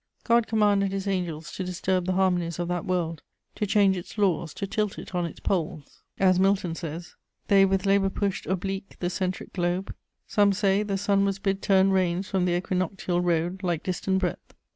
[0.23, 3.21] God commanded his angels to disturb the harmonies of that world,
[3.53, 6.01] to change its laws, to tilt it on its poles.
[6.17, 7.13] As Milton says:
[7.49, 9.93] They with labour push'd Oblique the centric Globe:
[10.25, 14.55] some say, the Sun Was bid turn reins from th' equinoctial road Like distant breadth.